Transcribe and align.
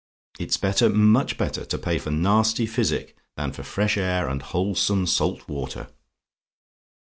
It's 0.39 0.57
better 0.57 0.89
much 0.89 1.37
better 1.37 1.63
to 1.63 1.77
pay 1.77 1.99
for 1.99 2.09
nasty 2.09 2.65
physic 2.65 3.15
than 3.37 3.51
for 3.51 3.61
fresh 3.61 3.97
air 3.97 4.27
and 4.27 4.41
wholesome 4.41 5.05
salt 5.05 5.47
water. 5.47 5.89